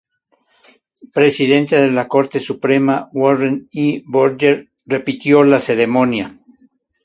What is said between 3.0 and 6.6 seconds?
Warren E. Burger repitió la ceremonia.